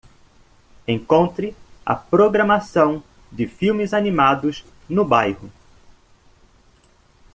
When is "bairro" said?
5.05-5.51